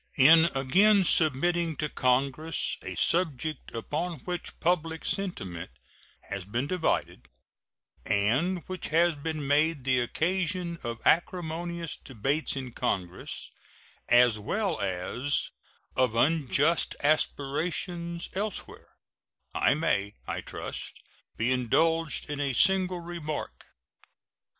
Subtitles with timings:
[0.17, 5.69] In again submitting to Congress a subject upon which public sentiment
[6.21, 7.27] has been divided,
[8.07, 13.51] and which has been made the occasion of acrimonious debates in Congress,
[14.09, 15.51] as well as
[15.95, 18.95] of unjust aspersions elsewhere,
[19.53, 20.99] I may, I trust,
[21.37, 23.67] be indulged in a single remark.